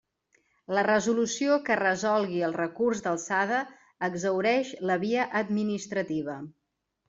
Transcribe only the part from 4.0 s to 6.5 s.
exhaureix la via administrativa.